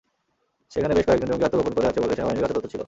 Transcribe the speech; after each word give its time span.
সেখানে 0.71 0.93
বেশ 0.93 1.05
কয়েকজন 1.07 1.27
জঙ্গি 1.31 1.45
আত্মগোপন 1.47 1.73
করে 1.75 1.87
আছে 1.87 1.99
বলে 2.01 2.13
সেনাবাহিনীর 2.15 2.43
কাছে 2.43 2.55
তথ্য 2.57 2.67
ছিল। 2.67 2.79